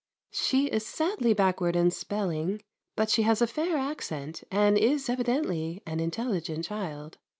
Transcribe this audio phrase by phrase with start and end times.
[0.31, 2.63] She is sadly backward in spelling:
[2.95, 7.19] but she has a fair accent and is evidently an intelligent child.